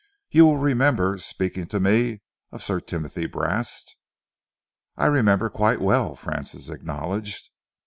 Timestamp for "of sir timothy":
2.51-3.27